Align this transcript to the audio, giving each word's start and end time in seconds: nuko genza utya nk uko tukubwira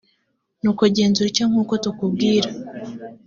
nuko 0.61 0.83
genza 0.95 1.19
utya 1.27 1.45
nk 1.51 1.57
uko 1.61 1.73
tukubwira 1.83 2.49